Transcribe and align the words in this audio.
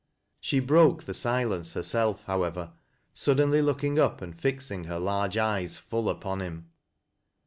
She 0.39 0.59
broke 0.59 1.03
the 1.03 1.13
silence 1.13 1.73
herself, 1.75 2.23
however, 2.25 2.73
suddenly 3.13 3.61
looking 3.61 3.99
up 3.99 4.19
and 4.19 4.33
fix 4.35 4.71
ing 4.71 4.85
her 4.85 4.97
large 4.97 5.37
eyes 5.37 5.77
full 5.77 6.09
upon 6.09 6.39
him. 6.41 6.71